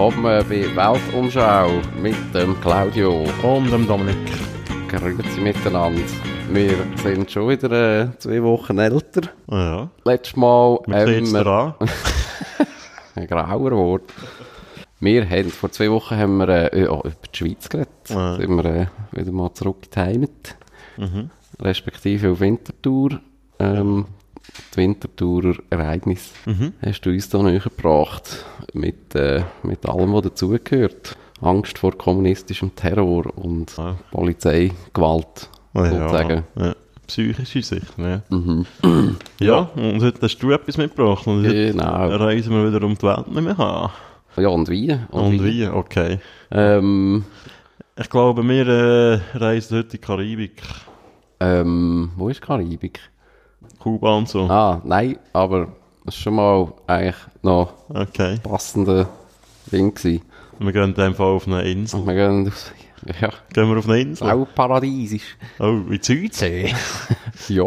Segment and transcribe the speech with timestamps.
[0.00, 3.22] willkommen bei Weltumschau mit dem Claudio.
[3.42, 4.16] Und dem Dominik.
[4.88, 6.00] Grüezi miteinander.
[6.50, 9.28] Wir sind schon wieder äh, zwei Wochen älter.
[9.50, 11.74] Ja, Letztes Mal wir haben jetzt wir dran.
[13.14, 14.04] ein grauer Wort.
[15.00, 17.90] Wir haben, vor zwei Wochen haben wir äh, ja, über die Schweiz geredet.
[18.08, 18.36] Ja.
[18.36, 20.56] Sind wir äh, wieder mal zurück in die Heimat.
[20.96, 21.30] Mhm.
[21.60, 23.20] Respektive auf Winterthur.
[23.58, 24.06] Ähm,
[24.74, 26.72] die Winterthurer Ereignis Mhm.
[26.84, 28.44] hast du uns da näher gebracht.
[28.72, 31.16] Mit, äh, mit allem, was dazugehört.
[31.40, 33.96] Angst vor kommunistischem Terror und Ja.
[34.10, 36.44] Polizeigewalt, sozusagen.
[36.56, 36.74] Ja, ja.
[37.06, 38.22] Psychische Sicht, ne?
[38.30, 38.66] Mhm.
[39.40, 41.26] Ja, und heute hast du etwas mitgebracht.
[41.26, 42.08] Und heute Genau.
[42.16, 43.92] reisen wir wieder um die Welt nicht mehr haben.
[44.36, 44.96] Ja, und wie?
[45.10, 45.66] Und, wie?
[45.66, 46.18] Okay.
[46.50, 47.24] Ähm,
[47.96, 50.62] Ich glaube, wir äh, reisen heute in die Karibik.
[51.40, 53.00] ähm, wo ist Karibik?
[53.78, 54.42] Kuba und so.
[54.50, 55.68] Ah, nein, aber
[56.04, 58.38] das ist schon mal eigentlich noch Okay.
[58.42, 59.08] passender
[59.70, 60.22] Ding gewesen.
[60.58, 62.04] Wir gehen in dem Fall auf eine Insel.
[62.06, 62.72] Wir gehen auf,
[63.20, 64.30] ja, Gehen wir auf eine Insel?
[64.30, 65.36] auch paradiesisch.
[65.58, 66.74] Oh, in Südsee?
[67.48, 67.64] Ja,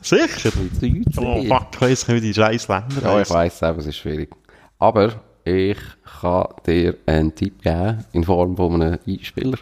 [0.00, 0.50] Sicher?
[0.54, 1.48] in Oh, Südsee.
[1.48, 4.30] fuck, ich weiss nicht, wie die scheiß Länder Ja, ich weiss selber, es ist schwierig.
[4.78, 5.78] Aber ich
[6.20, 9.58] kann dir einen Tipp geben in Form von einem Einspieler.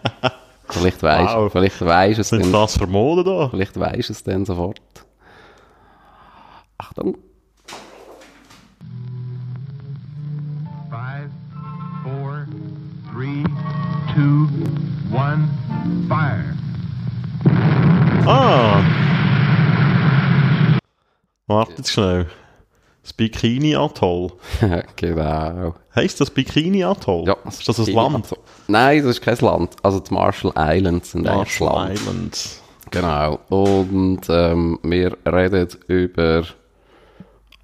[0.70, 1.52] vielleicht weisst Wow.
[1.52, 3.48] vielleicht weisst es sind dann, das für Mode da?
[3.50, 4.80] vielleicht weisst es dann sofort.
[6.78, 7.16] Achtung.
[10.90, 11.30] Five,
[12.02, 12.46] four,
[13.12, 13.44] three,
[14.14, 14.48] two,
[15.10, 15.48] one,
[16.08, 16.54] fire.
[18.26, 18.82] Ah!
[21.46, 22.26] Wartet schnell.
[23.02, 24.32] Das Bikini Atoll.
[24.96, 25.74] genau.
[25.94, 27.26] Heisst das Bikini Atoll?
[27.26, 28.16] Ja, Ist das ein Land?
[28.26, 28.38] Atoll.
[28.66, 29.76] Nein, das ist kein Land.
[29.82, 31.94] Also die Marshall Islands sind Marshall Land.
[32.00, 32.62] Islands.
[32.90, 33.40] Genau.
[33.50, 36.44] Und ähm, wir reden über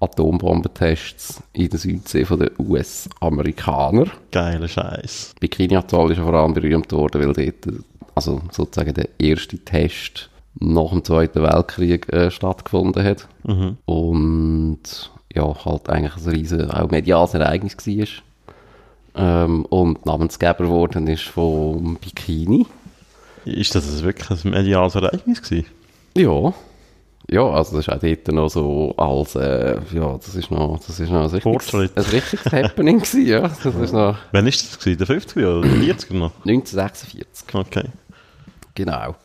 [0.01, 4.07] Atombombentests in der Südsee von den US-Amerikaner.
[4.31, 5.35] Geiler Scheiß.
[5.39, 7.83] Bikini Atoll ist ja vor allem berühmt worden, weil dort,
[8.15, 10.29] also sozusagen der erste Test
[10.59, 13.27] nach dem Zweiten Weltkrieg äh, stattgefunden hat.
[13.43, 13.77] Mhm.
[13.85, 18.07] Und ja, halt eigentlich ein riesen, auch mediales Ereignis war.
[19.13, 22.65] Ähm, und Namensgeber worden ist vom Bikini.
[23.45, 25.65] Ist das wirklich ein mediales Ereignis gewesen?
[26.15, 26.53] Ja.
[27.31, 30.99] Ja, also das ist auch dort noch so als, äh, ja, das ist noch, das
[30.99, 33.39] ist noch ein richtiges, ein richtiges Happening gewesen, ja.
[33.41, 34.97] Das ist noch Wann ist das gewesen?
[34.97, 36.31] Der 50er oder der 40er noch?
[36.45, 37.55] 1946.
[37.55, 37.85] Okay.
[38.75, 39.15] Genau.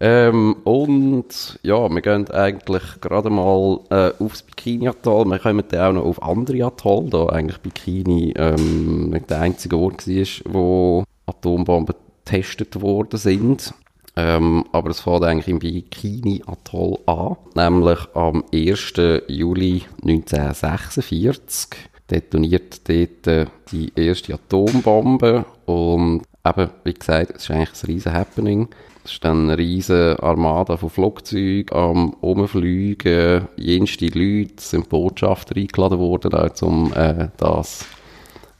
[0.00, 5.26] Ähm, und ja, wir gehen eigentlich gerade mal äh, aufs Bikini-Atoll.
[5.26, 9.76] Wir kommen dann auch noch auf andere Atoll, da eigentlich Bikini ähm, nicht der einzige
[9.76, 13.74] Ort war, wo Atombomben getestet worden sind.
[14.18, 18.94] Ähm, aber es fängt eigentlich im Bikini-Atoll an, nämlich am 1.
[19.28, 21.78] Juli 1946
[22.10, 28.12] detoniert dort äh, die erste Atombombe und eben, wie gesagt, es ist eigentlich ein riesen
[28.12, 28.68] Happening.
[29.04, 35.98] Es ist dann eine riesen Armada von Flugzeugen am Umfliegen, jenste Leute sind Botschafter eingeladen
[35.98, 37.84] worden, auch, um äh, das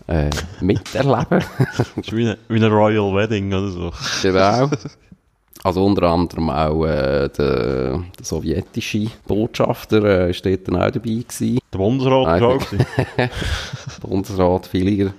[0.06, 0.30] äh,
[0.60, 1.42] miterleben.
[1.76, 3.92] Das ist wie eine Royal Wedding oder so.
[4.22, 4.70] Genau.
[5.66, 11.24] Also unter anderem auch äh, der, der sowjetische Botschafter äh, ist dort dann auch dabei
[11.28, 11.58] gewesen.
[11.72, 12.62] Der Bundesrat war auch.
[14.00, 15.12] Bundesrat Villiger.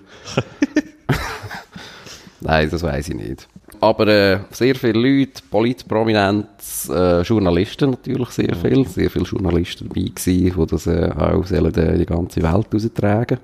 [2.39, 3.49] Nein, das weiß ich nicht.
[3.81, 10.07] Aber äh, sehr viele Leute, Politprominenz, äh, Journalisten natürlich sehr viel, sehr viele Journalisten dabei
[10.15, 13.39] gewesen, die das äh, auch sollen, äh, die ganze Welt raustragen.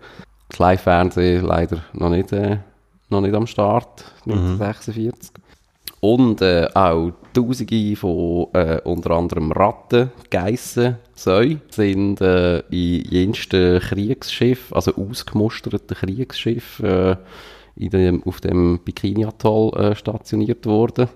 [0.47, 2.59] Das Live-Fernsehen leider noch nicht, äh,
[3.09, 5.42] noch nicht am Start, 1946.
[6.03, 13.79] Und äh, auch Tausende von äh, unter anderem Ratten, Geissen, Säu sind äh, in jensten
[13.79, 17.15] Kriegsschiff, also ausgemusterten Kriegsschiff, äh,
[17.77, 21.07] in dem, auf dem Bikini-Atoll äh, stationiert worden.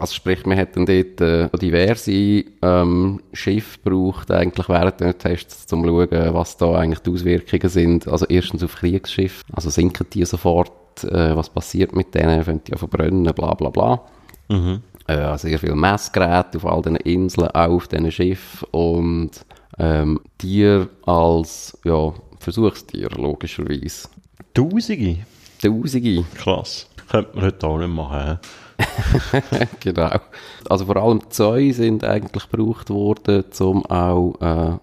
[0.00, 5.84] Also sprich, man hat dort äh, diverse ähm, Schiffe gebraucht, eigentlich während den Tests, um
[5.84, 8.08] zu schauen, was da eigentlich die Auswirkungen sind.
[8.08, 10.72] Also erstens auf Kriegsschiff, also sinken die sofort,
[11.02, 14.00] äh, was passiert mit denen, können die ja verbrennen, bla bla bla.
[14.48, 14.82] Mhm.
[15.06, 19.30] Äh, sehr viele Messgeräte auf all diesen Inseln, auch auf diesen Schiffen und
[19.78, 24.08] ähm, Tier als ja, Versuchstier, logischerweise.
[24.54, 25.18] Tausende?
[25.60, 26.86] Tausende, Krass.
[27.10, 28.38] Könnte man heute auch nicht machen.
[29.80, 30.10] genau.
[30.68, 34.78] Also vor allem Zäune sind eigentlich gebraucht worden, um auch äh,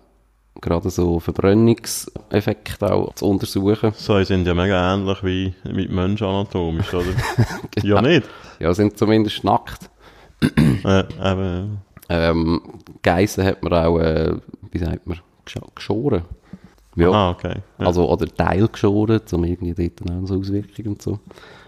[0.60, 3.94] gerade so Verbrennungseffekte auch zu untersuchen.
[3.96, 7.06] So, sind ja mega ähnlich wie mit Menschen anatomisch, oder?
[7.84, 8.28] Ja, nicht?
[8.60, 9.90] Ja, sind zumindest nackt.
[10.84, 11.78] Äh, eben,
[12.10, 12.62] Ähm,
[13.04, 14.34] Geissen hat man auch, äh,
[14.72, 15.20] wie sagt man,
[15.76, 16.24] geschoren.
[16.96, 17.12] Ja.
[17.12, 17.56] Ah, okay.
[17.80, 17.86] Ja.
[17.86, 21.20] Also, oder teilgeschoren, um irgendwie dort dann auch so Auswirkungen und so.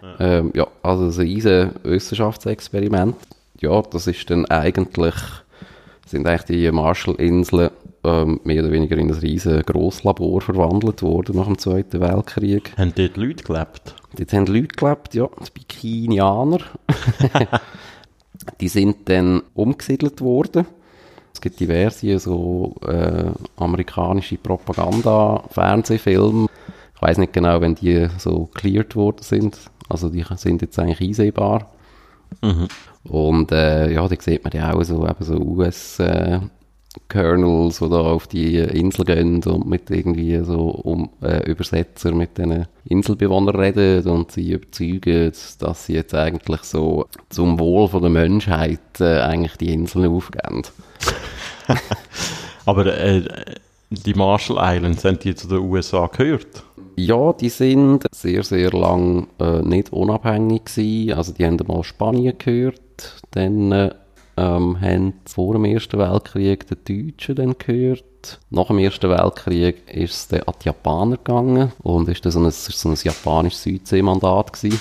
[0.01, 3.15] Ja, ähm, ja also ein riesen Wissenschaftsexperiment.
[3.61, 5.15] Ja, das ist dann eigentlich,
[6.05, 7.69] sind eigentlich die Marshallinseln
[8.03, 12.73] ähm, mehr oder weniger in ein riesen Grosslabor verwandelt worden nach dem Zweiten Weltkrieg.
[12.77, 13.95] Haben dort Leute gelebt?
[14.17, 16.59] Dort haben Leute gelebt, ja, die Bikinianer.
[18.59, 20.65] die sind dann umgesiedelt worden.
[21.33, 26.47] Es gibt diverse so äh, amerikanische Propaganda-Fernsehfilme.
[26.95, 29.57] Ich weiß nicht genau, wenn die so cleared worden sind.
[29.89, 31.71] Also die sind jetzt eigentlich einsehbar.
[32.41, 32.67] Mhm.
[33.03, 36.39] Und äh, ja, da sieht man ja auch so, eben so US äh,
[37.09, 42.37] Colonels, die da auf die Insel gehen und mit irgendwie so um, äh, Übersetzer mit
[42.37, 48.11] den Inselbewohnern reden und sie überzeugen, dass sie jetzt eigentlich so zum Wohl von der
[48.11, 50.63] Menschheit äh, eigentlich die Inseln aufgeben.
[52.65, 53.23] Aber äh,
[53.89, 56.63] die Marshall Islands, haben die zu den USA gehört?
[56.95, 61.13] Ja, die sind sehr, sehr lang äh, nicht unabhängig gewesen.
[61.13, 63.95] Also die haben mal Spanien gehört, dann äh,
[64.37, 68.39] ähm, haben vor dem Ersten Weltkrieg die Deutschen dann gehört.
[68.49, 72.39] Nach dem Ersten Weltkrieg ist es dann an die Japaner gegangen und ist dann so
[72.39, 74.79] ein, so ein japanisches Südseemandat gewesen.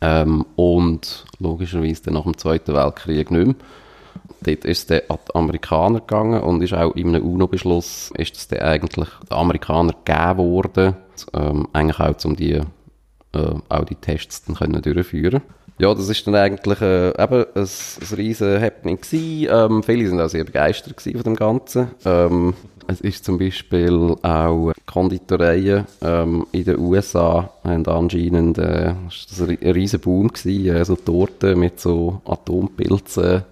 [0.00, 3.54] Ähm, und logischerweise dann nach dem Zweiten Weltkrieg nicht mehr.
[4.40, 8.36] Dort ist es dann an die Amerikaner gegangen und ist auch in einem UNO-Beschluss ist
[8.36, 10.96] es dann eigentlich den Amerikanern gegeben worden,
[11.32, 12.52] ähm, eigentlich auch um die,
[13.32, 15.42] äh, auch die Tests dann können durchführen
[15.78, 19.48] ja, das ist dann eigentlich äh, eben ein, ein riesen Happening gewesen.
[19.50, 21.90] Ähm, viele sind auch sehr begeistert gewesen von dem Ganzen.
[22.04, 22.54] Ähm,
[22.88, 29.56] es ist zum Beispiel auch Konditoreien ähm, in den USA haben anscheinend äh, das ein
[29.72, 33.44] riesen Boom gewesen, äh, so Torten mit so Atompilzen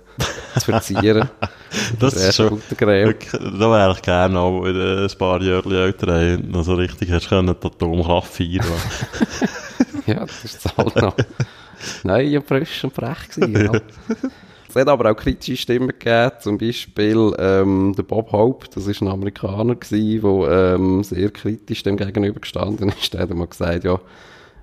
[0.54, 1.28] zu verzieren.
[1.98, 6.62] Das ist schon wirklich, da wäre ich gerne auch in ein paar Jahren älter, noch
[6.62, 8.64] so richtig hast können die Atomkraft feiern.
[10.06, 11.14] Ja, das ist halt noch
[12.04, 13.56] neu und frisch und frech gewesen.
[13.72, 13.80] Ja.
[14.68, 19.00] Es hat aber auch kritische Stimmen gegeben, zum Beispiel ähm, der Bob Hope, das ist
[19.00, 23.14] ein Amerikaner gewesen, der ähm, sehr kritisch dem gegenüber gestanden ist.
[23.14, 23.98] Der hat mal gesagt, ja,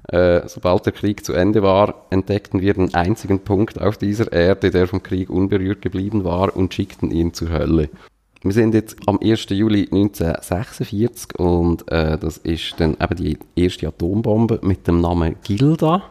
[0.10, 4.70] äh, sobald der Krieg zu Ende war, entdeckten wir den einzigen Punkt auf dieser Erde,
[4.70, 7.90] der vom Krieg unberührt geblieben war und schickten ihn zur Hölle.
[8.44, 9.48] Wir sind jetzt am 1.
[9.50, 16.04] Juli 1946 und äh, das ist dann eben die erste Atombombe mit dem Namen Gilda.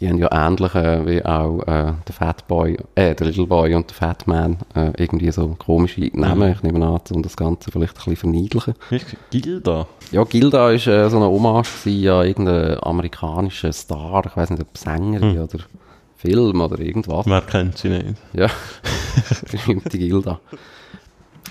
[0.00, 3.74] Die haben ja ähnlich äh, wie auch äh, der Fat Boy, äh, der Little Boy
[3.74, 6.48] und der Fat Man äh, irgendwie so komische Namen.
[6.48, 6.54] Mhm.
[6.54, 8.74] Ich nehme an, um das Ganze vielleicht ein bisschen verniedlichen.
[9.30, 9.86] Gilda?
[10.10, 14.76] Ja, Gilda ist äh, so eine Hommage an irgendeinen amerikanischen Star, ich weiß nicht, ob
[14.76, 15.42] Sängerin Hm.
[15.42, 15.58] oder
[16.16, 17.26] Film oder irgendwas.
[17.26, 18.14] Wer kennt sie nicht?
[18.32, 18.48] Ja,
[19.50, 20.40] berühmte Gilda.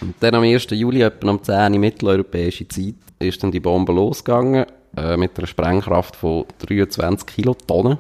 [0.02, 0.68] Und dann am 1.
[0.72, 4.66] Juli, etwa um 10 Uhr mitteleuropäische Zeit, ist dann die Bombe losgegangen,
[4.98, 7.98] äh, mit einer Sprengkraft von 23 Kilotonnen.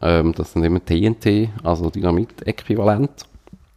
[0.00, 3.26] Ähm, das sind immer TNT, also Dynamit-Äquivalent.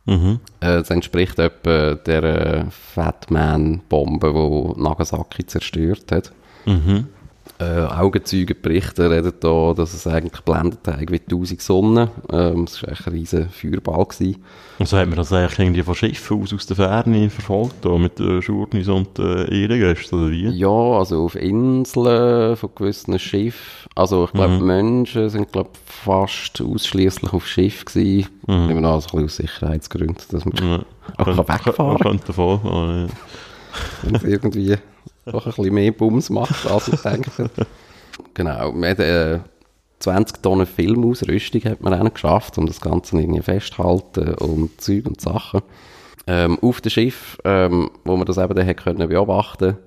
[0.06, 0.40] Mhm.
[0.60, 6.32] Äh, das entspricht etwa der äh, Fat Man-Bombe, die Nagasaki zerstört hat.
[6.66, 7.08] Mhm.
[7.60, 12.10] Äh, Augenzeugenberichte reden da, dass es eigentlich blendet hat wie 1000 Sonnen.
[12.32, 14.06] Ähm, es war echt ein riesen Feuerball.
[14.06, 14.44] Gewesen.
[14.80, 17.98] Und so hat man das eigentlich irgendwie von Schiffen aus, aus der Ferne verfolgt, da,
[17.98, 20.50] mit den Schurnis und den Ehrengästen, oder wie?
[20.50, 23.88] Ja, also auf Inseln von gewissen Schiffen.
[23.96, 24.66] Also ich glaube, Mhm.
[24.66, 28.28] Menschen sind glaube fast ausschließlich auf Schiff gewesen.
[28.48, 28.68] Mhm.
[28.70, 30.80] Wir an, also ein bisschen aus Sicherheitsgründen, dass man Ja.
[31.18, 32.60] auch kann wegfahren kann, Könnte voll.
[32.64, 33.08] aber,
[34.16, 34.76] es irgendwie
[35.26, 37.50] doch ein bisschen mehr Bums macht, als ich denke.
[38.34, 39.40] Genau, haben, äh,
[40.00, 45.22] 20 Tonnen Filmausrüstung hat man auch geschafft, um das Ganze irgendwie festzuhalten und Zeug und
[45.22, 45.62] Sachen.
[46.28, 49.78] Ähm, auf dem Schiff, ähm, wo man das eben dann können beobachten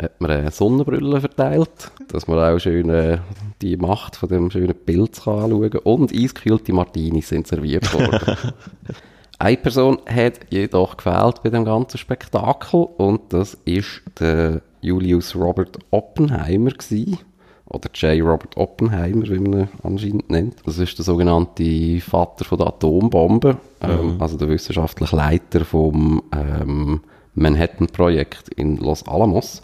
[0.00, 3.18] hat man äh, Sonnenbrillen verteilt, dass man auch schön äh,
[3.60, 5.80] die Macht von dem schönen kann anschauen kann.
[5.82, 8.20] Und eiskühlte Martinis sind serviert worden.
[9.38, 15.78] Eine Person hat jedoch gefehlt bei dem ganzen Spektakel und das ist der Julius Robert
[15.90, 17.18] Oppenheimer gewesen.
[17.66, 18.20] Oder J.
[18.20, 20.56] Robert Oppenheimer, wie man ihn anscheinend nennt.
[20.66, 27.00] Das ist der sogenannte Vater von der Atombombe, ähm, also der wissenschaftliche Leiter vom ähm,
[27.34, 29.62] Manhattan-Projekt in Los Alamos.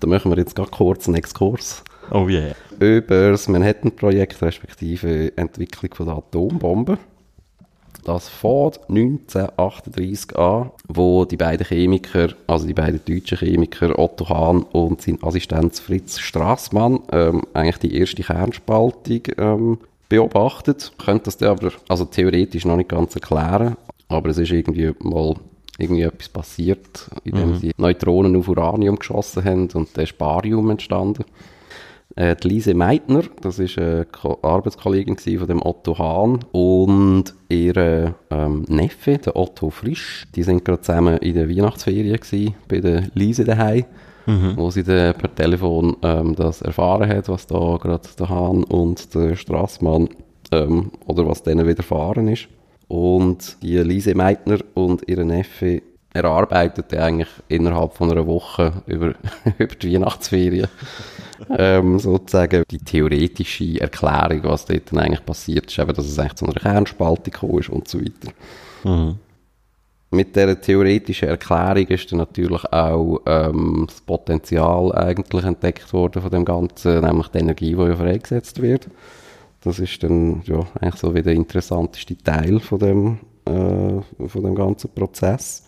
[0.00, 2.54] Da machen wir jetzt gerade kurz einen Exkurs oh yeah.
[2.78, 6.98] über das Manhattan-Projekt, respektive Entwicklung von der Atombombe.
[8.04, 14.62] Das fängt 1938 an, wo die beiden Chemiker, also die beiden deutschen Chemiker Otto Hahn
[14.62, 20.92] und sein Assistent Fritz Strassmann, ähm, eigentlich die erste Kernspaltung ähm, beobachtet.
[20.98, 23.76] Könnt das dann aber, also theoretisch noch nicht ganz erklären,
[24.08, 25.34] aber es ist irgendwie mal
[25.78, 31.24] irgendwie etwas passiert, indem sie Neutronen auf Uranium geschossen haben und dann ist Barium entstanden.
[32.16, 38.14] Äh, die Lise Meitner, das ist eine Ko Arbeitskollegin von dem Otto Hahn und ihr
[38.30, 43.04] ähm, Neffe, der Otto Frisch, die sind gerade zusammen in der Weihnachtsferien gewesen, bei der
[43.14, 43.84] Lise daheim,
[44.56, 49.12] wo sie dann per Telefon ähm, das erfahren hat, was da gerade der Hahn und
[49.14, 50.08] der Strassmann
[50.52, 52.48] ähm, oder was denen widerfahren ist.
[52.86, 59.14] Und die Lise Meitner und ihre Neffe erarbeiteten eigentlich innerhalb von einer Woche über,
[59.58, 60.68] über die Weihnachtsferien
[61.56, 66.34] ähm, sozusagen die theoretische Erklärung, was dort dann eigentlich passiert ist, eben, dass es eigentlich
[66.34, 68.32] zu einer Kernspaltung gekommen ist und so weiter.
[68.84, 69.18] Mhm.
[70.10, 76.30] Mit dieser theoretischen Erklärung ist dann natürlich auch ähm, das Potenzial eigentlich entdeckt worden von
[76.30, 78.88] dem Ganzen, nämlich die Energie, die ja freigesetzt wird.
[79.62, 84.54] Das ist dann ja, eigentlich so wie der interessanteste Teil von dem, äh, von dem
[84.54, 85.66] ganzen Prozess.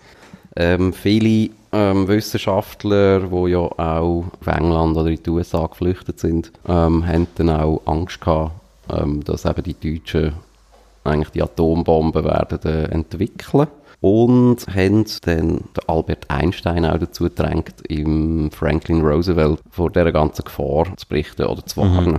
[0.54, 6.50] Ähm, viele ähm, Wissenschaftler, die ja auch auf England oder in die USA geflüchtet sind,
[6.66, 8.52] ähm, haben dann auch Angst gehabt,
[8.90, 10.32] ähm, dass eben die Deutschen
[11.04, 13.68] eigentlich die Atombomben werden äh, entwickeln
[14.00, 20.44] und haben dann den Albert Einstein auch dazu gedrängt, im Franklin Roosevelt vor dieser ganzen
[20.44, 22.18] Gefahr zu berichten oder zu warnen.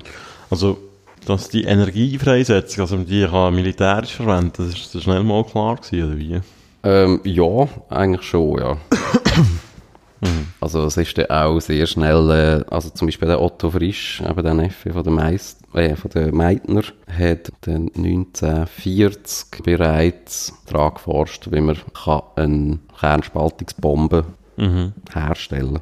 [0.50, 0.78] Also,
[1.26, 5.76] dass die Energie freisetzen, also die kann militärisch verwenden, das ist das schnell mal klar
[5.76, 6.42] gewesen, oder wie?
[6.90, 8.78] Ähm, ja, eigentlich schon, ja.
[10.60, 14.42] Also es ist dann auch sehr schnell, äh, also zum Beispiel der Otto Frisch, eben
[14.44, 21.48] der Neffe von der, Meist, äh, von der Meitner, hat dann 1940 bereits daran geforscht,
[21.52, 24.26] wie man kann eine Kernspaltungsbombe
[25.14, 25.80] herstellen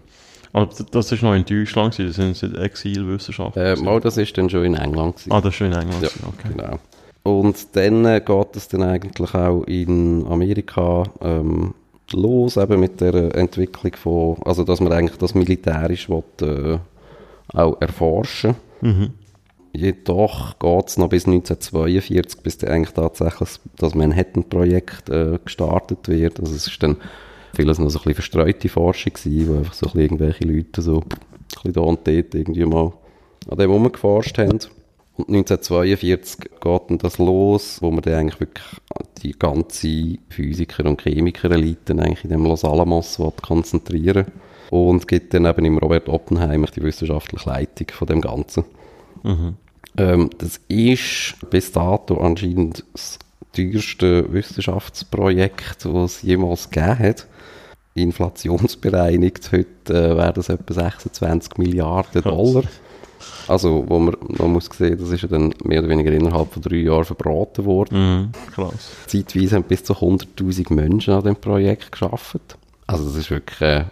[0.52, 3.74] Aber d- das ist noch in Deutschland das sind Exilwissenschaftler.
[3.74, 5.32] äh, mal, das ist dann schon in England gewesen.
[5.32, 6.50] ah, das ist schon in England, Ja, okay.
[6.54, 6.80] genau.
[7.26, 11.74] Und dann äh, geht es dann eigentlich auch in Amerika ähm,
[12.12, 16.78] los, eben mit der Entwicklung von, also dass man eigentlich das militärisch will, äh,
[17.58, 18.56] auch erforschen
[19.74, 26.40] Jedoch geht es noch bis 1942, bis dann eigentlich tatsächlich das Manhattan-Projekt äh, gestartet wird.
[26.40, 26.98] Also es ist dann
[27.56, 30.82] vieles noch so ein bisschen verstreute Forschung gewesen, wo einfach so ein bisschen irgendwelche Leute
[30.84, 31.10] so ein
[31.50, 32.94] bisschen da und dort irgendwie mal
[33.50, 34.60] an dem rumgeforscht haben.
[35.18, 38.66] Und 1942 geht dann das los, wo man dann eigentlich wirklich
[39.24, 44.26] die ganze Physiker- und Chemiker-Elite eigentlich in dem Los Alamos konzentrieren
[44.72, 48.66] und gibt dann eben im Robert Oppenheimer die wissenschaftliche Leitung von dem Ganzen.
[49.98, 53.18] Ähm, das ist bis dato anscheinend das
[53.54, 57.28] teuerste Wissenschaftsprojekt, das es jemals gegeben hat.
[57.94, 62.64] Inflationsbereinigt, heute äh, wären das etwa 26 Milliarden Dollar.
[63.48, 66.62] Also, wo man noch muss sehen, das ist ja dann mehr oder weniger innerhalb von
[66.62, 67.98] drei Jahren verbraten worden.
[68.22, 68.92] Mhm, krass.
[69.08, 72.58] Zeitweise haben bis zu 100'000 Menschen an dem Projekt geschafft.
[72.88, 73.86] Also das ist wirklich äh,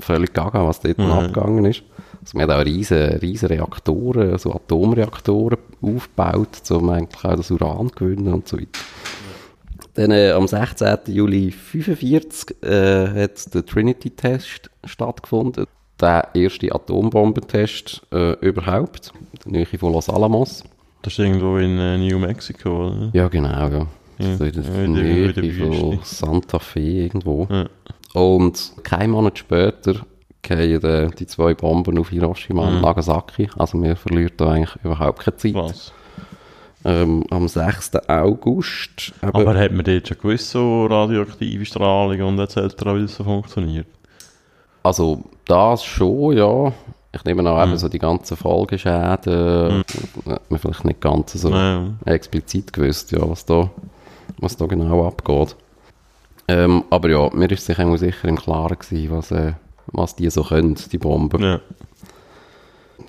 [0.00, 1.10] völlig gaga, was dort Mhm.
[1.10, 1.82] abgegangen ist.
[2.22, 7.88] Also man hat auch riesen, riesen Reaktoren, so Atomreaktoren aufgebaut, um eigentlich auch das Uran
[7.88, 8.68] zu gewinnen und so weiter.
[9.94, 10.98] Dann äh, am 16.
[11.06, 15.66] Juli 1945 äh, hat der Trinity-Test stattgefunden.
[16.00, 19.12] Der erste Atombombentest äh, überhaupt,
[19.44, 20.64] in der Nähe von Los Alamos.
[21.02, 23.10] Das ist irgendwo in äh, New Mexico, oder?
[23.12, 23.86] Ja, genau, ja.
[24.18, 25.98] Ja, So in der ja, Nähe von.
[26.02, 27.46] Santa Fe irgendwo.
[27.50, 27.66] Ja.
[28.14, 29.94] Und kein Monat später
[30.46, 32.76] fallen äh, die zwei Bomben auf Hiroshima Mhm.
[32.76, 33.48] und Nagasaki.
[33.56, 35.54] Also wir verlieren da eigentlich überhaupt keine Zeit.
[35.54, 35.92] Was?
[36.84, 37.92] Ähm, am 6.
[38.08, 39.12] August.
[39.20, 42.56] Aber hat man dort schon gewusst, so radioaktive Strahlung und etc.,
[42.94, 43.86] wie das so funktioniert?
[44.82, 46.72] Also das schon, ja.
[47.12, 47.72] Ich nehme an, Mhm.
[47.72, 49.82] eben so die ganzen Folgeschäden,
[50.26, 51.98] äh, hat man vielleicht nicht ganz so Nein.
[52.04, 53.68] explizit gewusst, ja, was da,
[54.38, 55.56] was da genau abgeht.
[56.46, 59.52] Ähm, aber ja, mir ist sich auch sicher im Klaren gewesen, was, äh,
[59.88, 61.42] was die so können, die Bomben.
[61.42, 61.60] Ja.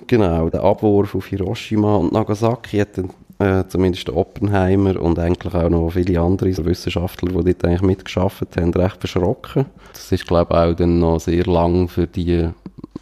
[0.08, 3.10] Genau, der Abwurf auf Hiroshima und Nagasaki hat dann,
[3.42, 8.72] äh, zumindest Oppenheimer und eigentlich auch noch viele andere Wissenschaftler, die dort eigentlich mitgeschafft haben,
[8.74, 9.66] recht verschrocken.
[9.92, 12.48] Das ist, glaube ich, auch dann noch sehr lang für die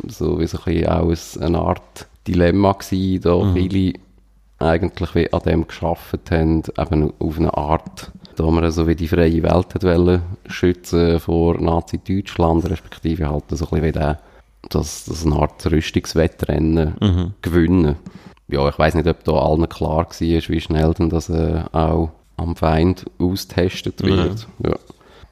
[0.09, 3.93] so wie so ein auch ein- eine Art Dilemma gewesen, da viele
[4.59, 9.09] eigentlich wie an dem geschafft haben, eben auf eine Art, da man so wie die
[9.09, 14.19] freie Welt hat wollen, schützen vor Nazi-Deutschland, respektive halt so ein bisschen wie der,
[14.69, 16.95] das, das eine Art Rüstungswettrennen
[17.43, 17.97] gewinnen.
[18.51, 22.11] Ja, ich weiß nicht, ob da allen klar war, wie schnell denn das äh, auch
[22.37, 24.49] am Feind austestet wird.
[24.65, 24.77] Ja.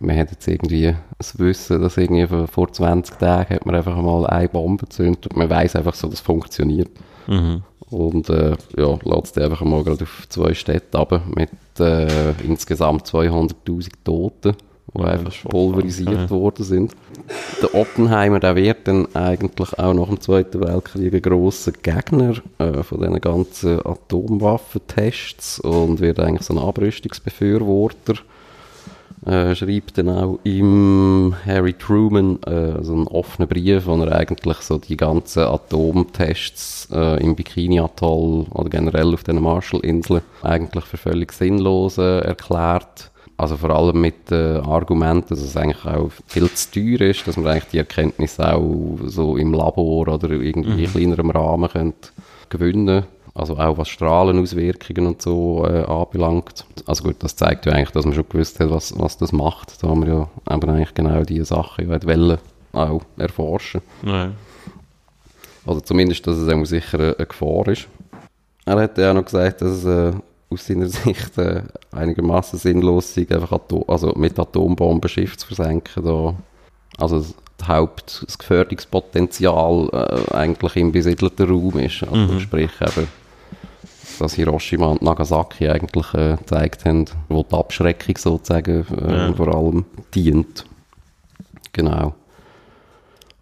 [0.01, 3.97] Man hat jetzt irgendwie das Wissen, dass irgendwie vor- vor 20 Tagen hat man einfach
[3.97, 6.91] mal eine Bombe gezündet und man weiß einfach so, das funktioniert.
[7.27, 7.63] Mhm.
[7.91, 13.07] Und äh, ja, lässt die einfach mal gerade auf zwei Städte runter mit äh, insgesamt
[13.09, 14.55] 200'000 Toten.
[14.95, 16.30] Die einfach pulverisiert ja.
[16.30, 16.92] worden sind.
[17.62, 22.83] Der Oppenheimer, der wird dann eigentlich auch nach dem Zweiten Weltkrieg ein grosser Gegner äh,
[22.83, 28.14] von diesen ganzen Atomwaffentests und wird eigentlich so ein Abrüstungsbefürworter.
[29.26, 34.59] Äh, schreibt dann auch im Harry Truman äh, so einen offenen Brief, wo er eigentlich
[34.59, 41.33] so die ganzen Atomtests äh, im Bikini-Atoll oder generell auf den Marshallinseln eigentlich für völlig
[41.33, 43.11] sinnlos äh, erklärt.
[43.38, 47.37] Also vor allem mit äh, Argumenten, dass es eigentlich auch viel zu teuer ist, dass
[47.37, 52.11] man eigentlich die Erkenntnis auch so im Labor oder irgendwie in kleinerem Rahmen könnte
[52.50, 53.04] gewinnen
[53.38, 56.66] also auch was Strahlenauswirkungen und so äh, anbelangt.
[56.87, 59.83] Also gut, das zeigt ja eigentlich, dass man schon gewusst hat, was, was das macht.
[59.83, 62.38] Da haben wir ja aber eigentlich genau diese Sachen ja wollen
[62.73, 63.80] auch erforschen.
[64.02, 64.35] Nein.
[65.64, 67.87] Also zumindest, dass es auch sicher eine, eine Gefahr ist.
[68.64, 70.12] Er hat ja auch noch gesagt, dass es äh,
[70.50, 71.62] aus seiner Sicht äh,
[71.93, 76.05] einigermaßen sinnlos sei, einfach Atom also mit Atombomben Schiff zu versenken.
[76.05, 76.35] Da.
[76.99, 77.19] Also
[77.59, 82.02] das Haupt, das Gefährdungspotenzial äh, eigentlich im besiedelten Raum ist.
[82.05, 83.09] Also sprich eben,
[84.19, 89.33] dass Hiroshima und Nagasaki eigentlich äh, gezeigt haben, wo die Abschreckung sozusagen äh, Ja.
[89.35, 90.64] vor allem dient.
[91.73, 92.14] Genau.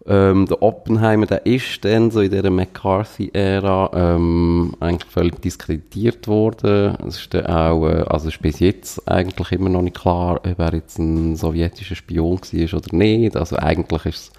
[0.09, 6.95] Ähm, der Oppenheimer, der ist dann so in dieser McCarthy-Ära ähm, eigentlich völlig diskreditiert worden.
[7.05, 10.59] Es ist dann auch, äh, also ist bis jetzt eigentlich immer noch nicht klar, ob
[10.59, 13.35] er jetzt ein sowjetischer Spion war oder nicht.
[13.35, 14.31] Also eigentlich ist es,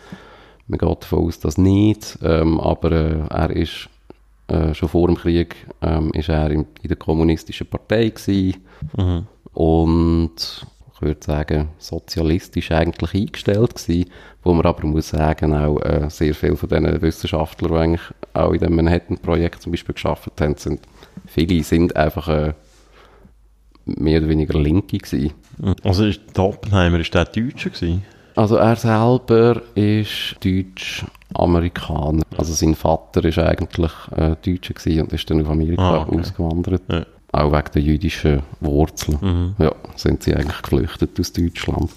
[0.69, 3.89] man geht davon aus, dass nicht, ähm, aber äh, er ist
[4.49, 8.57] äh, schon vor dem Krieg ähm, ist er in, in der kommunistischen Partei gewesen
[8.97, 9.27] Mhm.
[9.55, 10.67] und
[11.01, 14.11] ich würde sagen, sozialistisch eigentlich eingestellt gewesen,
[14.43, 18.03] wo man aber muss sagen, auch äh, sehr viele von diesen Wissenschaftlern, die eigentlich
[18.35, 20.81] auch in dem Manhattan-Projekt zum Beispiel geschafft haben, sind,
[21.27, 22.53] viele sind einfach äh,
[23.85, 25.33] mehr oder weniger Linke gewesen.
[25.83, 28.05] Also ist der Oppenheimer, ist der Deutscher gewesen?
[28.37, 32.23] Also er selber ist Deutsch-Amerikaner.
[32.37, 36.21] Also sein Vater ist eigentlich äh, Deutscher gewesen und ist dann auf Amerika Ah, okay.
[36.21, 36.83] ausgewandert.
[36.89, 37.05] Ja.
[37.39, 39.19] Auch wegen der jüdischen Wurzeln.
[39.21, 39.55] Mhm.
[39.65, 41.91] Ja, sind sie eigentlich geflüchtet aus Deutschland.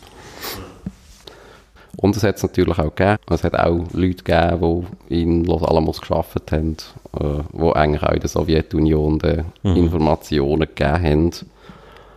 [1.97, 3.17] Und es hat es natürlich auch gegeben.
[3.30, 6.77] Es hat auch Leute gegeben, die in Los Alamos gearbeitet haben,
[7.19, 9.75] äh, die eigentlich auch in der Sowjetunion die Mhm.
[9.75, 11.32] Informationen gegeben haben.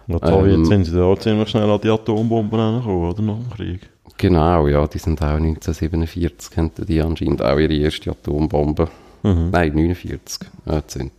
[0.07, 3.23] Die Sowjets Ähm, sind sie da ziemlich schnell an die Atombomben rangekommen, oder?
[3.23, 3.81] Nach dem Krieg.
[4.17, 8.89] Genau, ja, die sind auch 1947, hatten die anscheinend auch ihre erste Atombombe.
[9.23, 9.49] Mhm.
[9.51, 11.13] Nein, 49 äh, sind.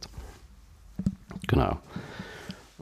[1.48, 1.78] Genau.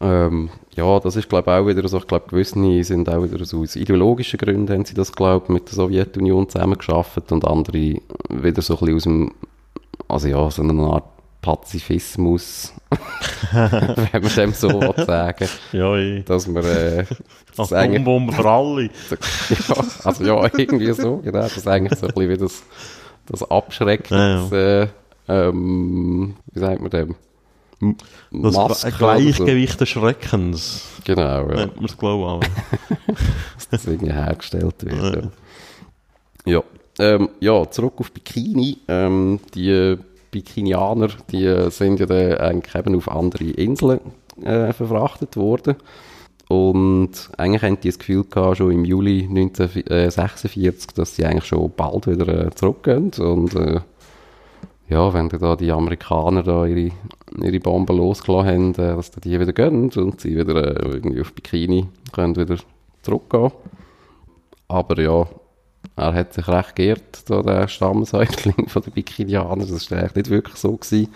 [0.01, 3.45] Ähm, ja, das ist glaube ich auch wieder so, ich glaube gewisse sind auch wieder
[3.45, 7.97] so aus ideologischen Gründen haben sie das glaube ich mit der Sowjetunion zusammengeschafft und andere
[8.29, 9.31] wieder so ein bisschen aus dem,
[10.07, 11.03] also ja, so eine Art
[11.43, 12.73] Pazifismus,
[13.51, 16.23] wenn man dem so sagen, Ja, eh.
[16.23, 17.05] dass man äh,
[17.55, 18.83] das Atombomben für alle.
[19.49, 19.75] ja,
[20.05, 21.41] also ja, irgendwie so, genau.
[21.41, 22.63] Das ist eigentlich so ein bisschen wie das,
[23.27, 24.87] das Abschrecken, Ja, Äh,
[25.27, 27.15] ähm, wie sagt man dem?
[28.31, 30.83] Das Maske Gleichgewicht des Schreckens.
[31.03, 31.55] Genau, ja.
[31.55, 32.45] Nennt man es, glaube
[33.07, 33.15] ich,
[33.55, 35.29] Dass das irgendwie hergestellt wird.
[36.45, 36.63] Ja, ja.
[36.99, 38.77] Ähm, ja zurück auf Bikini.
[38.87, 39.97] Ähm, die
[40.31, 43.99] Bikinianer, die sind ja dann eigentlich eben auf andere Inseln
[44.43, 45.75] äh, verfrachtet worden.
[46.49, 51.71] Und eigentlich haben die das Gefühl gehabt, schon im Juli 1946, dass sie eigentlich schon
[51.75, 53.11] bald wieder äh, zurückgehen.
[53.17, 53.79] Und äh,
[54.89, 56.91] ja, wenn da die Amerikaner da ihre,
[57.41, 61.21] ihre Bomben losgelassen haben, äh, dass dann die wieder gehen und sie wieder äh, irgendwie
[61.21, 62.57] auf Bikini können wieder
[63.01, 63.51] zurückgehen.
[64.67, 65.27] Aber ja,
[65.95, 69.59] er hat sich recht geehrt, da der Stammeshäuptling von den Bikinianern.
[69.59, 70.75] Das war eigentlich nicht wirklich so.
[70.75, 71.09] Gewesen.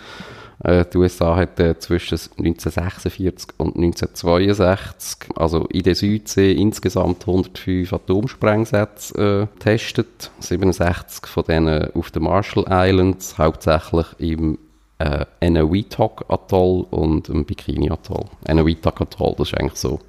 [0.63, 7.93] Äh, die USA hat äh, zwischen 1946 und 1962, also in der Südsee, insgesamt 105
[7.93, 10.31] Atomsprengsätze äh, getestet.
[10.39, 14.57] 67 von denen auf den Marshall Islands, hauptsächlich im
[14.99, 18.25] äh, Eniwetok-Atoll und im Bikini-Atoll.
[18.45, 19.99] Eniwetok-Atoll, das ist eigentlich so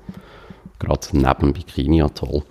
[0.79, 2.43] gerade neben dem Bikini-Atoll.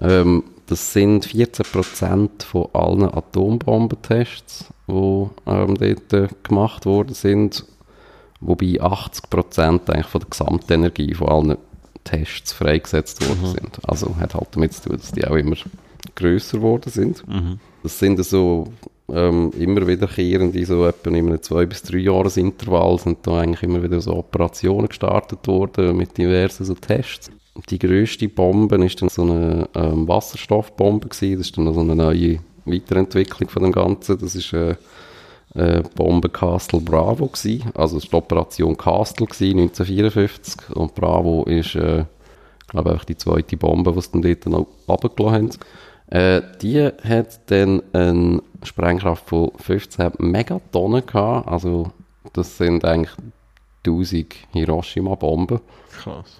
[0.00, 7.64] Ähm, das sind 14% von allen Atombombentests, die ähm, dort äh, gemacht worden sind,
[8.40, 11.56] wobei 80% eigentlich von der Gesamtenergie von allen
[12.04, 13.78] Tests freigesetzt worden sind.
[13.88, 15.56] Also hat halt damit zu tun, dass die auch immer
[16.14, 17.24] grösser geworden sind.
[17.82, 18.68] Das sind so
[19.12, 23.82] ähm, immer wiederkehrende, so etwa in einem zwei bis drei Jahresintervall sind da eigentlich immer
[23.82, 27.30] wieder so Operationen gestartet worden mit diversen so Tests.
[27.70, 31.38] Die grösste Bombe ist dann so eine ähm, Wasserstoffbombe gewesen.
[31.38, 34.18] Das ist dann so eine neue Weiterentwicklung von dem Ganzen.
[34.18, 34.76] Das ist äh,
[35.54, 37.70] äh, Bombe Castle Bravo gewesen.
[37.74, 42.04] Also es war Operation Castle gewesen, 1954 und Bravo ist äh,
[42.62, 45.50] Ich glaube einfach die zweite Bombe, die sie dann dort noch runtergelassen haben.
[46.08, 51.48] Äh, die hat dann eine Sprengkraft von 15 Megatonnen gehabt.
[51.48, 51.90] Also,
[52.32, 53.12] das sind eigentlich
[53.84, 55.60] 1000 Hiroshima-Bomben.
[55.92, 56.38] Krass.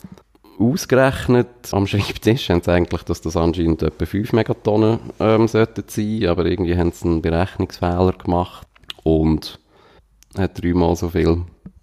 [0.58, 6.26] Ausgerechnet am Schreibtisch haben sie eigentlich, dass das anscheinend etwa 5 Megatonnen ähm, sollten sein,
[6.26, 8.66] aber irgendwie haben sie einen Berechnungsfehler gemacht
[9.02, 9.58] und
[10.38, 11.42] hat dreimal so viel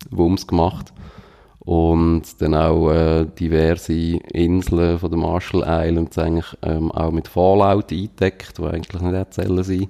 [0.09, 0.91] Wumms gemacht.
[1.59, 7.91] Und dann auch äh, diverse Inseln von den Marshall Islands eigentlich ähm, auch mit Fallout
[7.91, 9.89] eingedeckt, die eigentlich nicht erzählen sind.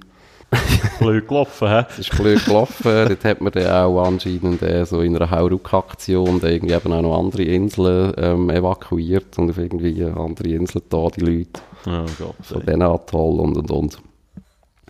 [0.98, 1.84] Blöd gelaufen, hä?
[1.88, 3.08] Das ist blöd gelaufen.
[3.08, 7.18] Dort hat man dann auch anscheinend äh, so in einer Hauruck-Aktion irgendwie eben auch noch
[7.18, 12.34] andere Inseln ähm, evakuiert und auf irgendwie andere Inseln da die Leute Oh Gott.
[12.42, 13.98] von diesen Atoll und und und.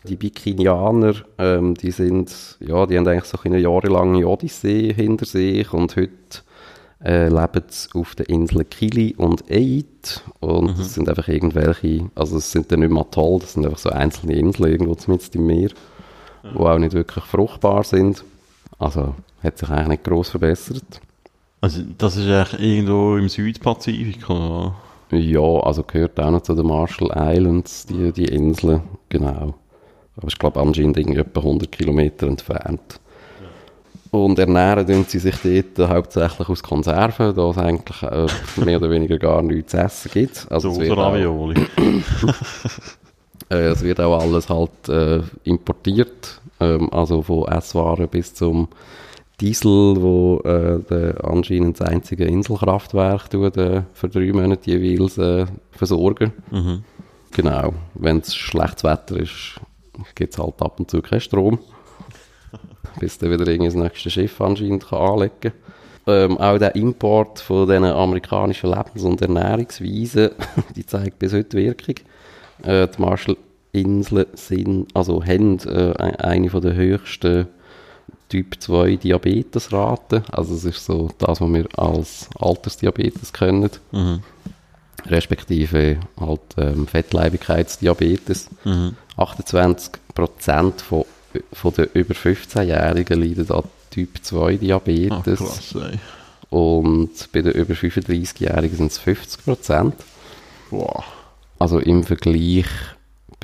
[0.07, 5.73] Die Bikinianer, ähm, die sind, ja, die haben eigentlich so eine jahrelange Odyssee hinter sich
[5.73, 6.13] und heute
[7.03, 12.53] äh, leben auf den Inseln Kili und Eid und das sind einfach irgendwelche, also es
[12.53, 15.71] sind dann nicht mehr Atoll, das sind einfach so einzelne Inseln irgendwo zumindest im Meer,
[16.43, 18.25] die auch nicht wirklich fruchtbar sind.
[18.79, 21.01] Also hat sich eigentlich nicht gross verbessert.
[21.61, 24.75] Also, das ist eigentlich irgendwo im Südpazifik, oder?
[25.11, 29.55] Ja, also gehört auch noch zu den Marshall Islands, die, die Inseln, genau.
[30.17, 33.01] Aber ich glaube anscheinend irgendwie etwa 100 Kilometer entfernt.
[34.15, 35.35] Und ernähren tun sie sich
[35.77, 38.27] dort hauptsächlich aus Konserven, da es eigentlich äh,
[38.65, 40.47] mehr oder weniger gar nichts zu essen gibt.
[40.51, 41.57] Also es So wird, auch, Ravioli.
[43.51, 48.69] äh, es wird auch alles halt äh, importiert, ähm, also von Esswaren bis zum
[49.41, 55.47] Diesel, wo äh, der anscheinend das einzige Inselkraftwerk tut, äh, für drei Monate jeweils äh,
[55.73, 56.33] versorgen.
[56.53, 56.85] Mhm.
[57.33, 59.61] Genau, wenn es schlechtes Wetter ist,
[60.15, 61.59] gibt es halt ab und zu keinen Strom.
[63.01, 65.53] Bis dann wieder irgendwie das nächste Schiff anscheinend kann anlegen kann.
[66.07, 70.31] Ähm, auch der Import von diesen amerikanischen Lebens- und Ernährungsweisen,
[70.77, 71.95] die zeigt bis heute Wirkung.
[72.63, 77.49] Äh, die Marshallinseln sind, also haben äh, e- eine von der höchsten
[78.29, 80.25] Typ 2 Diabetesraten.
[80.31, 84.21] Also das ist so das, was wir als Altersdiabetes kennen Mhm.
[85.07, 88.49] respektive halt ähm, Fettleibigkeitsdiabetes.
[88.65, 88.97] Mhm.
[89.17, 91.05] 28% von,
[91.53, 95.99] von den über 15-Jährigen leiden an Typ 2 Ah, Diabetes krass, ey.
[96.51, 99.93] und bei den über 35-Jährigen sind es 50%.
[100.71, 101.05] Boah.
[101.59, 102.67] Also im Vergleich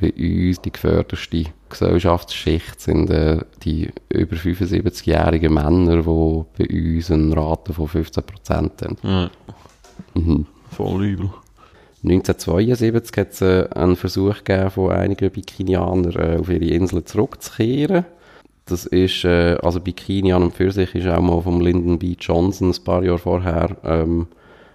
[0.01, 7.37] bei uns die geförderste Gesellschaftsschicht sind äh, die über 75-jährigen Männer, die bei uns eine
[7.37, 8.97] Rate von 15% haben.
[9.03, 9.31] Ja.
[10.15, 10.47] Mhm.
[10.71, 11.31] Voll übel.
[12.03, 18.07] 1972 hat es äh, einen Versuch gegeben von einigen Bikinianern äh, auf ihre Inseln zurückzukehren.
[18.65, 22.17] Das ist, äh, also Bikini an und für sich ist auch mal vom Lyndon B.
[22.19, 24.29] Johnson ein paar Jahre vorher ähm,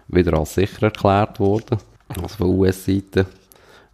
[0.08, 1.78] wieder als sicher erklärt worden,
[2.10, 3.26] also von US-Seite.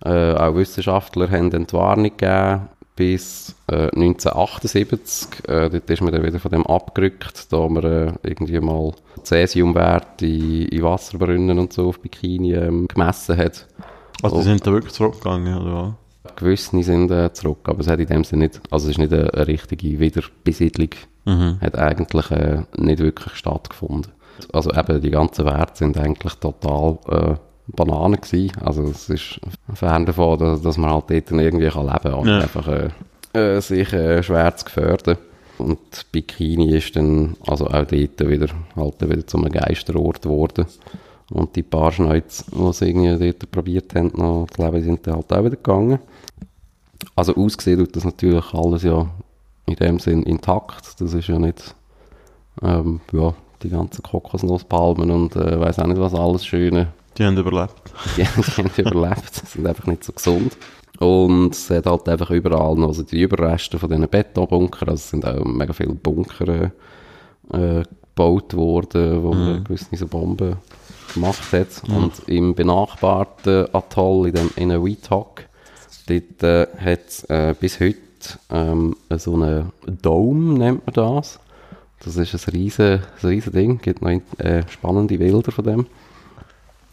[0.04, 5.28] Äh, auch Wissenschaftler haben Entwarnung gegeben bis äh, 1978.
[5.48, 10.26] Äh, dort ist man dann wieder von dem abgerückt, da man äh, irgendwie mal Cäsiumwerte
[10.26, 13.68] in, in Wasserbrunnen und so auf Bikini ähm, gemessen hat.
[14.24, 16.36] Also, die sind da wirklich zurückgegangen, oder was?
[16.36, 19.12] Gewisse sind äh, zurück, aber es hat in dem Sinne nicht, also es ist nicht
[19.12, 20.90] eine, eine richtige Wiederbesiedlung,
[21.24, 21.60] Mhm.
[21.62, 24.12] hat eigentlich äh, nicht wirklich stattgefunden.
[24.54, 26.98] Also eben die ganzen Werte sind eigentlich total
[27.76, 28.52] Bananen gewesen.
[28.64, 29.40] Also es ist
[29.74, 32.40] fern davon, dass, dass man halt dort irgendwie kann leben kann, Ja.
[32.40, 32.90] einfach äh,
[33.34, 35.18] äh, sich äh, schwer zu gefährden.
[35.58, 35.80] Und
[36.12, 40.66] Bikini ist dann also auch dort wieder, halt wieder zu einem Geisterort geworden.
[41.30, 45.16] Und die paar Schneuz, die sie irgendwie dort probiert haben, noch zu leben, sind dann
[45.16, 46.00] halt auch wieder gegangen.
[47.16, 49.08] Also ausgesehen tut das natürlich alles ja
[49.66, 51.00] in dem Sinn intakt.
[51.00, 51.74] Das ist ja nicht,
[52.62, 56.88] ähm, ja, die ganzen Kokosnusspalmen und äh, weiß auch nicht was alles Schöne.
[57.22, 57.94] Die haben überlebt.
[58.18, 60.58] Die, haben überlebt, sind einfach nicht so gesund.
[60.98, 65.10] Und es hat halt einfach überall noch also die Überreste von diesen Betonbunkern, also es
[65.12, 67.84] sind auch mega viele Bunker äh, äh,
[68.16, 70.56] gebaut worden, wo man gewisse so Bomben
[71.14, 71.84] gemacht hat.
[71.88, 75.44] Und im benachbarten Atoll, in dem Inuitok,
[76.08, 78.00] dort äh, hat es äh, bis heute
[78.50, 81.40] ähm, so einen Dome, nennt man das.
[82.04, 85.86] Das ist ein riesen, ein riesen Ding, gibt noch äh, spannende Bilder von dem.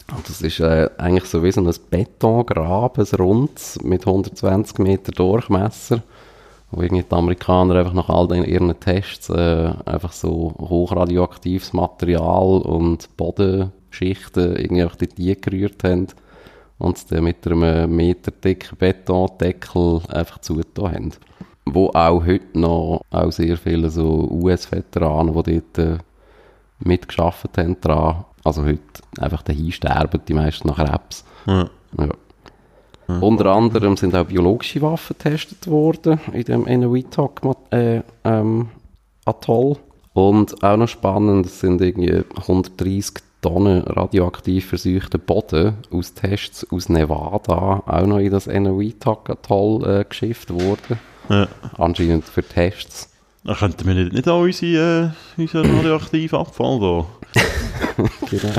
[0.09, 6.03] Das ist äh, eigentlich so wie so ein Betongraben, ein rundes, mit 120 Meter Durchmesser,
[6.71, 12.63] wo irgendwie die Amerikaner einfach nach all den, ihren Tests äh, einfach so hochradioaktives Material
[12.63, 16.07] und Bodenschichten irgendwie einfach dort eingerührt haben
[16.79, 21.13] und es dann mit einem Meter dicken Betondeckel einfach zugetan haben.
[21.67, 25.99] Wo auch heute noch auch sehr viele so US-Veteranen, die dort äh,
[26.79, 28.25] mitgeschafft haben dran.
[28.49, 28.83] Also heute
[29.21, 31.25] einfach dahin sterben, die meisten nach Krebs.
[31.47, 31.71] Ja.
[31.99, 32.09] Ja.
[33.21, 38.69] Unter anderem sind auch biologische Waffen getestet worden in dem Inuitok äh, ähm,
[39.25, 39.77] Atoll.
[40.13, 46.89] Und auch noch spannend, es sind irgendwie 130 Tonnen radioaktiv verseuchten Boden aus Tests aus
[46.89, 50.99] Nevada auch noch in das Inuitok Atoll äh, geschifft worden.
[51.29, 51.49] Ja.
[51.79, 53.11] Anscheinend für Tests.
[53.45, 57.07] Dann könnten wir nicht, nicht auch unsere, äh, unseren radioaktiven Abfall da.
[58.31, 58.53] Genau.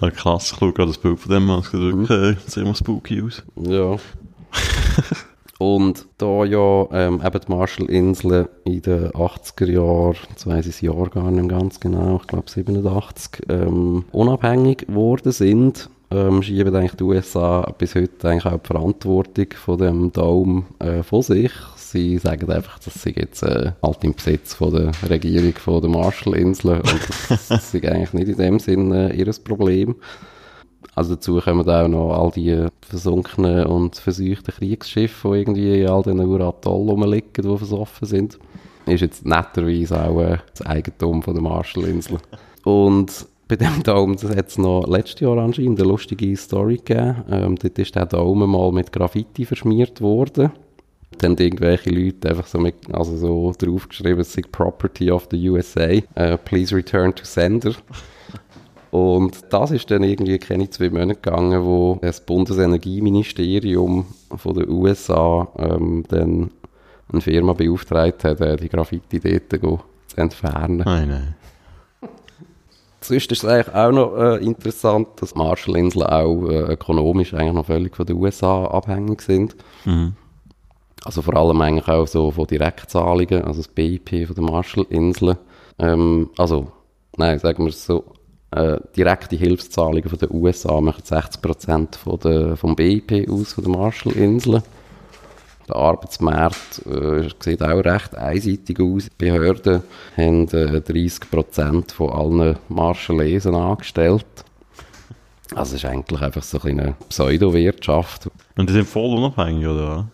[0.00, 3.22] Ja, krass, ich schaue gerade das Bild von dem es sieht wirklich äh, ziemlich spooky
[3.22, 3.42] aus.
[3.56, 3.96] Ja.
[5.58, 10.80] Und da ja ähm, eben die Marshallinseln in den 80er Jahren, jetzt weiss ich das
[10.80, 16.96] Jahr gar nicht ganz genau, ich glaube 87, ähm, unabhängig geworden sind, ähm, schieben eigentlich
[16.96, 21.52] die USA bis heute eigentlich auch die Verantwortung von dem Dome äh, von sich.
[21.92, 25.90] Sie sagen einfach, dass sie jetzt äh, halt im Besitz von der Regierung von der
[25.90, 29.96] Marshallinseln und das, das ist eigentlich nicht in dem Sinne äh, ihr Problem.
[30.94, 36.02] Also dazu kommen auch noch all die versunkenen und verseuchten Kriegsschiffe, die irgendwie in all
[36.02, 38.38] diesen Uratollen rumliegen, die versoffen sind.
[38.86, 42.20] Ist jetzt netterweise auch äh, das Eigentum von der Marshallinseln.
[42.64, 47.16] Und bei dem das hat es noch letztes Jahr anscheinend eine lustige Story gegeben.
[47.30, 50.52] Ähm, dort ist der Dome mal mit Graffiti verschmiert worden.
[51.18, 56.38] Dann irgendwelche Leute einfach so, mit, also so draufgeschrieben, es Property of the USA, äh,
[56.38, 57.74] please return to sender.
[58.90, 64.04] Und das ist dann irgendwie keine zwei Monate gegangen, wo das Bundesenergieministerium
[64.36, 66.50] von den USA ähm, dann
[67.10, 69.50] eine Firma beauftragt hat, äh, die Graffiti dort
[70.08, 70.82] zu entfernen.
[70.84, 71.34] Nein, nein.
[73.00, 77.66] Sonst ist es eigentlich auch noch äh, interessant, dass Marshallinseln auch äh, ökonomisch eigentlich noch
[77.66, 79.56] völlig von den USA abhängig sind.
[79.84, 80.14] Mhm.
[81.04, 85.36] Also vor allem eigentlich auch so von Direktzahlungen, also das BIP von den Marshallinseln.
[85.78, 86.70] Ähm, also,
[87.16, 88.04] nein, sagen wir es so,
[88.52, 93.72] äh, direkte Hilfszahlungen von den USA machen 60% von der, vom BIP aus von den
[93.72, 94.62] Marshallinseln.
[95.68, 99.04] Der Arbeitsmarkt äh, sieht auch recht einseitig aus.
[99.04, 99.82] Die Behörden
[100.16, 104.26] haben äh, 30% von allen Marshallesen angestellt.
[105.54, 108.28] Also es ist eigentlich einfach so ein eine Pseudowirtschaft.
[108.56, 110.08] Und die sind voll unabhängig, oder?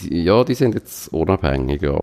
[0.00, 1.98] Die, ja, die sind jetzt unabhängig, ja.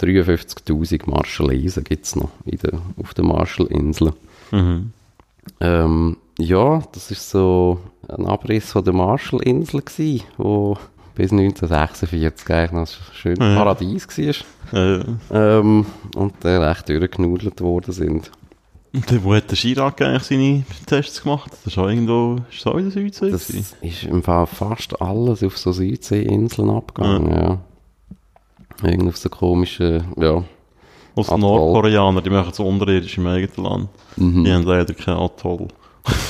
[0.00, 4.12] 53'000 Marshallesen gibt es noch der, auf den Marshallinseln.
[4.50, 4.92] Mhm.
[5.60, 10.76] Ähm, ja, das ist so ein Abriss von der Marshallinsel gsi, wo
[11.14, 13.54] bis 1946 eigentlich noch ein schönes Ja.
[13.56, 14.78] Paradies war.
[14.78, 18.30] Äh, Ähm, und dann echt durchgenudelt worden sind.
[18.96, 21.52] Und wo hat der Chirac eigentlich seine Tests gemacht?
[21.52, 23.30] Das ist auch irgendwo, ist das auch in der Südsee?
[23.30, 23.76] Das gewesen?
[23.82, 27.58] ist im Fall fast alles auf so Südseeinseln abgegangen, ja.
[28.82, 30.42] Irgendwie auf so komische, ja.
[31.14, 31.36] Aus Atoll.
[31.36, 33.88] den Nordkoreaner, die machen es unterirdisch im eigenen Land.
[34.16, 34.44] Mhm.
[34.44, 35.68] Die haben leider kein Atoll.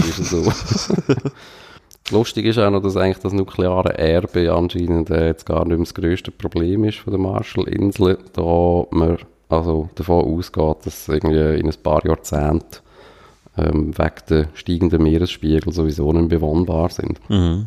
[0.00, 0.42] ist es so.
[2.10, 5.78] Lustig ist auch noch, dass eigentlich das nukleare Erbe anscheinend äh, jetzt gar nicht mehr
[5.78, 9.18] das grösste Problem ist von der Marshallinseln, da man
[9.48, 12.80] also davon ausgeht, dass irgendwie in ein paar Jahrzehnten
[13.56, 17.18] ähm, wegen der steigenden Meeresspiegel sowieso nicht bewohnbar sind.
[17.30, 17.66] Mhm.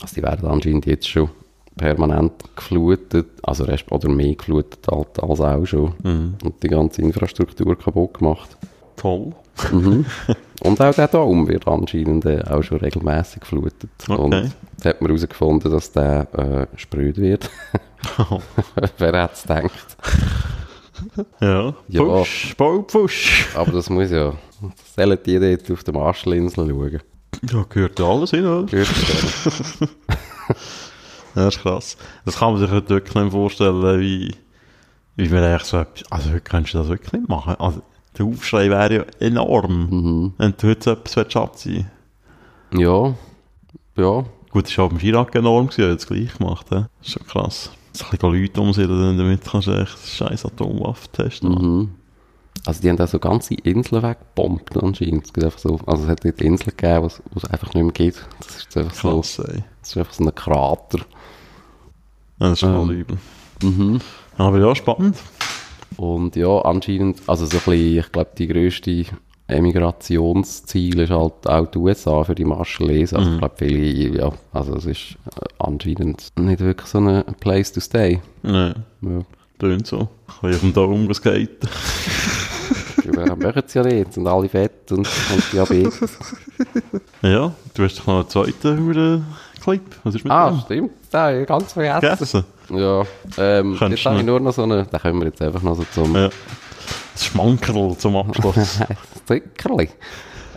[0.00, 1.30] Also die werden anscheinend jetzt schon
[1.76, 6.34] permanent geflutet, also oder mehr geflutet als, auch schon Mhm.
[6.44, 8.56] und die ganze Infrastruktur kaputt gemacht.
[8.96, 9.32] Toll.
[9.72, 10.04] Mhm.
[10.62, 13.88] Und auch der Dom wird anscheinend äh, auch schon regelmäßig geflutet.
[14.06, 14.20] Okay.
[14.20, 17.48] Und jetzt hat man herausgefunden, dass der äh, spröd wird.
[18.98, 19.96] Wer hätte es gedacht?
[21.40, 21.74] Ja.
[21.92, 23.48] Pfusch, Baupfusch.
[23.54, 24.34] Aber das muss ja,
[24.96, 27.00] sollen die dort auf der Marshallinsel schauen.
[27.50, 28.66] Ja, gehört ja alles hin, oder?
[28.66, 29.78] Gehört das?
[31.36, 31.96] Ja, das ist krass.
[32.24, 34.34] Das kann man sich heute wirklich nicht vorstellen, wie,
[35.14, 37.54] wie wir eigentlich so etwas, also heute kannst du das wirklich nicht machen.
[37.58, 37.82] Also,
[38.18, 40.34] der Aufschrei wäre ja enorm, mhm.
[40.38, 41.88] wenn du heute so etwas abziehen
[42.72, 43.14] Ja,
[43.96, 46.74] ja, Gut, das war auch beim Chirac enorm, gewesen, er hat es gleich gemacht, he?
[46.74, 47.70] das ist schon krass.
[47.98, 51.50] Ein bisschen Leute umsiedeln, damit kannst du echt scheiß Atomwaffen testen.
[51.50, 51.90] mhm.
[52.66, 55.36] Also die haben auch so ganze Inseln weggebombt anscheinend.
[55.36, 58.26] Es so, also es hat dort Inseln gegeben, was es einfach nicht mehr gibt.
[58.40, 59.38] Das ist einfach so, das
[59.82, 60.98] ist einfach so ein Krater.
[62.38, 62.90] Ja, das ist schon Ähm.
[62.90, 63.18] übel.
[63.62, 64.00] Mhm.
[64.36, 65.16] Aber ja, spannend.
[65.96, 69.04] Und ja, anscheinend, also so ein bisschen, ich glaube, die grösste
[69.50, 73.18] Emigrationsziel ist halt auch die USA für die Marshallesen.
[73.18, 77.72] Also ich glaube, viele, ja, also es ist äh, anscheinend nicht wirklich so ein Place
[77.72, 78.20] to stay.
[78.42, 79.20] Nein, Ja.
[79.58, 80.08] tönt so.
[80.28, 81.68] Ich kann auf dem Daumen geskaten.
[83.02, 84.98] Wir machen es ja nicht, sind alle fett und,
[85.32, 86.18] und Diabetes.
[87.22, 89.20] Ja, du hast doch noch einen zweiten über
[89.62, 89.82] Clip.
[90.04, 90.60] Was ist mit ah, dem?
[90.60, 92.00] stimmt, da habe ich ganz vergessen.
[92.00, 92.44] Gegessen?
[92.70, 93.02] Ja,
[93.38, 95.84] ähm, jetzt habe ich nur noch so eine, da können wir jetzt einfach noch so
[95.92, 96.28] zum, Ja.
[97.20, 98.80] Das Schmankerl zum Abschluss.
[99.26, 99.90] Zuckerli.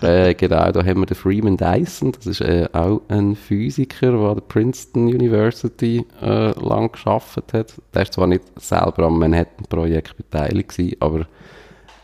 [0.02, 4.20] Äh, genau, da haben wir den Freeman Dyson, das ist äh, auch ein Physiker, der
[4.22, 7.74] an der Princeton University äh, lang geschafft hat.
[7.94, 11.28] Der ist zwar nicht selber am Manhattan-Projekt beteiligt gewesen, aber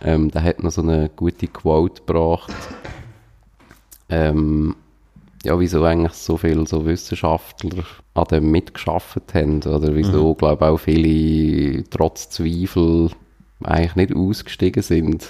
[0.03, 2.51] ähm, der hat noch so eine gute Quote gebracht.
[4.09, 4.75] Ähm,
[5.45, 10.77] ja, wieso eigentlich so viele so Wissenschaftler an dem mitgeschafft haben oder wieso, glaube auch
[10.77, 13.09] viele trotz Zweifel
[13.63, 15.27] eigentlich nicht ausgestiegen sind.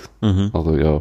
[0.53, 0.99] Also ja,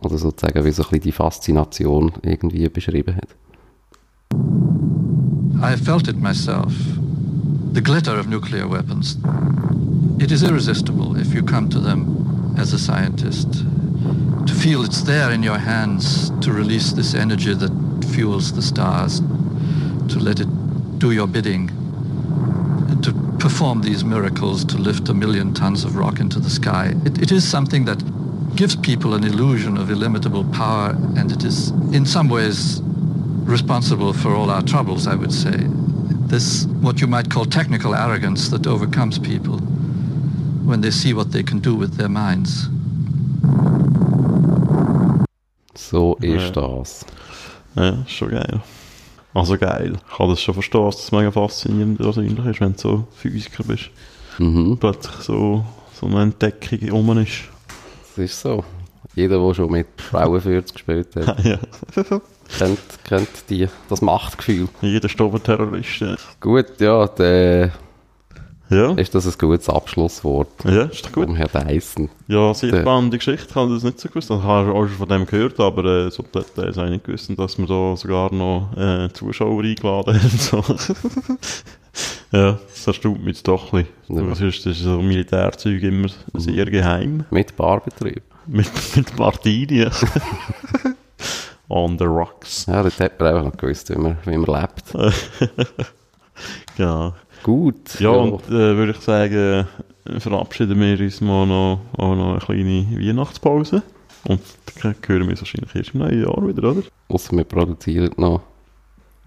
[0.00, 3.28] oder sozusagen wie so ein bisschen die Faszination irgendwie beschrieben hat.
[5.62, 6.72] I felt it myself.
[7.72, 9.18] The glitter of nuclear weapons.
[10.18, 13.64] It is irresistible if you come to them as a scientist.
[14.46, 17.70] To feel it's there in your hands to release this energy that
[18.06, 19.22] fuels the stars,
[20.08, 20.48] to let it
[20.98, 21.70] do your bidding,
[23.40, 26.94] perform these miracles, to lift a million tons of rock into the sky.
[27.04, 27.98] It, it is something that
[28.54, 32.80] gives people an illusion of illimitable power, and it is in some ways
[33.46, 35.56] responsible for all our troubles, I would say.
[36.28, 39.58] This, what you might call technical arrogance that overcomes people
[40.64, 42.68] when they see what they can do with their minds.
[45.74, 46.62] So ist Ja.
[46.62, 47.04] das.
[47.74, 48.60] Ja, ist schon geil.
[49.34, 49.92] Also geil.
[50.10, 53.64] Ich kann das schon verstehen, dass das mega faszinierend wahrscheinlich ist, wenn du so Physiker
[53.64, 53.90] bist.
[54.38, 54.76] Mhm.
[54.78, 57.44] Plötzlich so, so eine Entdeckung rum ist.
[58.16, 58.64] Das ist so.
[59.14, 61.58] Jeder, der schon mit Frauenfürz gespielt hat, ja.
[62.58, 64.68] kennt, kennt die, das Machtgefühl.
[64.80, 66.00] Jeder Stobenterrorist.
[66.00, 66.16] Ja.
[66.40, 67.72] Gut, ja, dann
[68.70, 71.26] Ja, ist das ein gutes Abschlusswort ja ist doch gut.
[71.26, 72.08] vom Herrn Dyson.
[72.28, 73.46] Ja, sehr spannende Geschichte.
[73.48, 74.30] Ich habe das nicht so gewusst.
[74.30, 77.30] Ich habe auch schon von dem gehört, aber äh, so Details habe ich nicht gewusst.
[77.36, 80.22] Dass man da sogar noch äh, Zuschauer eingeladen hat.
[80.32, 80.64] und So.
[82.36, 84.28] ja, das erstaunt mich doch ein bisschen.
[84.28, 84.34] Ja.
[84.36, 87.24] Sonst ist so Militärzeug immer sehr geheim.
[87.30, 88.22] Mit Barbetrieb.
[88.46, 89.86] Mit, mit Martini.
[91.68, 92.66] On the rocks.
[92.66, 95.14] Ja, dort hat man einfach noch gewusst, wie man, wie man lebt.
[96.76, 97.12] Genau.
[97.42, 97.98] Gut.
[98.00, 99.66] Ja, und äh, würde ich sagen,
[100.18, 103.82] verabschieden wir uns mal noch, auch noch eine kleine Weihnachtspause.
[104.24, 104.40] Und
[104.82, 106.82] dann hören wir uns wahrscheinlich erst im neuen Jahr wieder, oder?
[107.08, 108.42] Ausser wir produzieren noch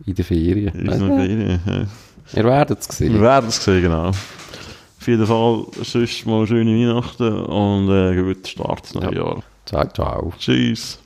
[0.06, 0.74] in den Ferien.
[0.80, 1.86] In unserer Ferien, ja.
[2.36, 3.22] Ihr werdet es Wir sehen.
[3.22, 4.08] werden es sehen, genau.
[4.10, 9.24] Auf jeden Fall sonst mal schöne Weihnachten und äh, guten Start ins neue Ja.
[9.26, 9.44] Jahr.
[9.66, 10.34] Ciao, ciao.
[10.38, 11.03] Tschüss.